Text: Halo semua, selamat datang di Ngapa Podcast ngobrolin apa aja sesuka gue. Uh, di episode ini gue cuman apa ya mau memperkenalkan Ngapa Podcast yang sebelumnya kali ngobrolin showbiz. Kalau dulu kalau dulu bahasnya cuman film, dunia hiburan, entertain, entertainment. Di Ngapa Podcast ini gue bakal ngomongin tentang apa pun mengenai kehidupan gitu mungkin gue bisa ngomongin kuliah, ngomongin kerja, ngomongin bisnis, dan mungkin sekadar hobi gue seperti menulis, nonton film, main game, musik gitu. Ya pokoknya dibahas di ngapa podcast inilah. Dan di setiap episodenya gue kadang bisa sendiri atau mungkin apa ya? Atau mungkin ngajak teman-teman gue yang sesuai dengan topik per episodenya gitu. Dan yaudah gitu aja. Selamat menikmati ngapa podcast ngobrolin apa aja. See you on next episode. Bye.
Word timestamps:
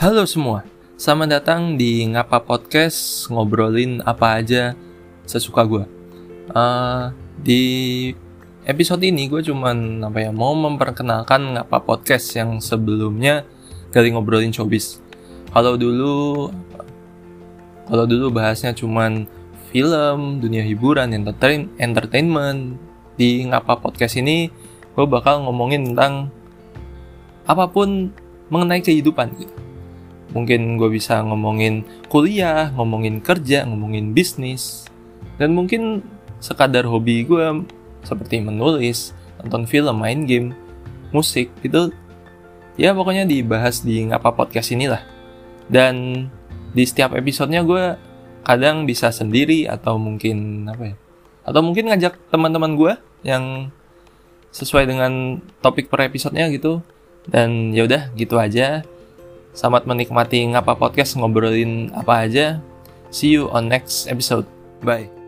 Halo 0.00 0.24
semua, 0.24 0.64
selamat 0.96 1.28
datang 1.28 1.76
di 1.76 2.08
Ngapa 2.08 2.40
Podcast 2.40 3.28
ngobrolin 3.28 4.00
apa 4.00 4.40
aja 4.40 4.72
sesuka 5.28 5.60
gue. 5.68 5.84
Uh, 6.56 7.12
di 7.36 7.60
episode 8.64 9.04
ini 9.04 9.28
gue 9.28 9.44
cuman 9.44 10.00
apa 10.00 10.24
ya 10.24 10.32
mau 10.32 10.56
memperkenalkan 10.56 11.52
Ngapa 11.52 11.84
Podcast 11.84 12.32
yang 12.32 12.64
sebelumnya 12.64 13.44
kali 13.92 14.08
ngobrolin 14.16 14.56
showbiz. 14.56 15.04
Kalau 15.52 15.76
dulu 15.76 16.48
kalau 17.84 18.08
dulu 18.08 18.32
bahasnya 18.32 18.72
cuman 18.72 19.28
film, 19.68 20.40
dunia 20.40 20.64
hiburan, 20.64 21.12
entertain, 21.12 21.68
entertainment. 21.76 22.80
Di 23.20 23.44
Ngapa 23.44 23.76
Podcast 23.84 24.16
ini 24.16 24.48
gue 24.96 25.04
bakal 25.04 25.44
ngomongin 25.44 25.92
tentang 25.92 26.32
apa 27.44 27.68
pun 27.68 28.08
mengenai 28.48 28.80
kehidupan 28.80 29.36
gitu 29.36 29.68
mungkin 30.30 30.78
gue 30.78 30.90
bisa 30.90 31.22
ngomongin 31.22 31.82
kuliah, 32.06 32.70
ngomongin 32.74 33.18
kerja, 33.22 33.66
ngomongin 33.66 34.14
bisnis, 34.14 34.86
dan 35.40 35.56
mungkin 35.56 36.04
sekadar 36.40 36.88
hobi 36.88 37.24
gue 37.24 37.64
seperti 38.04 38.40
menulis, 38.40 39.12
nonton 39.40 39.68
film, 39.68 39.96
main 40.00 40.24
game, 40.24 40.56
musik 41.12 41.52
gitu. 41.60 41.92
Ya 42.80 42.96
pokoknya 42.96 43.28
dibahas 43.28 43.84
di 43.84 44.08
ngapa 44.08 44.32
podcast 44.32 44.72
inilah. 44.72 45.04
Dan 45.68 46.26
di 46.72 46.82
setiap 46.86 47.12
episodenya 47.12 47.60
gue 47.62 47.94
kadang 48.40 48.88
bisa 48.88 49.12
sendiri 49.12 49.68
atau 49.68 50.00
mungkin 50.00 50.64
apa 50.70 50.94
ya? 50.94 50.96
Atau 51.44 51.60
mungkin 51.60 51.92
ngajak 51.92 52.16
teman-teman 52.32 52.72
gue 52.78 52.92
yang 53.26 53.68
sesuai 54.50 54.88
dengan 54.88 55.38
topik 55.60 55.92
per 55.92 56.08
episodenya 56.08 56.48
gitu. 56.52 56.80
Dan 57.28 57.76
yaudah 57.76 58.10
gitu 58.16 58.40
aja. 58.40 58.80
Selamat 59.50 59.82
menikmati 59.86 60.46
ngapa 60.54 60.78
podcast 60.78 61.18
ngobrolin 61.18 61.90
apa 61.92 62.26
aja. 62.26 62.62
See 63.10 63.34
you 63.34 63.50
on 63.50 63.66
next 63.66 64.06
episode. 64.06 64.46
Bye. 64.80 65.19